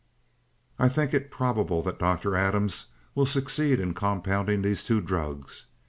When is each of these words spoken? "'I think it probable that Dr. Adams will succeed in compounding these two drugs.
"'I 0.79 0.89
think 0.89 1.13
it 1.13 1.29
probable 1.29 1.83
that 1.83 1.99
Dr. 1.99 2.35
Adams 2.35 2.87
will 3.13 3.27
succeed 3.27 3.79
in 3.79 3.93
compounding 3.93 4.63
these 4.63 4.83
two 4.83 4.99
drugs. 4.99 5.67